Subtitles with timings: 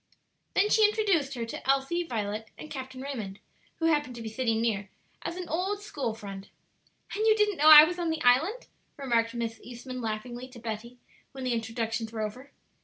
[0.55, 3.37] Then she introduced her to Elsie, Violet, and Captain Raymond,
[3.77, 4.89] who happened to be sitting near,
[5.21, 6.47] as an old school friend.
[7.15, 8.65] "And you didn't know I was on the island?"
[8.97, 10.97] remarked Miss Eastman laughingly to Betty,
[11.33, 12.51] when the introductions were over.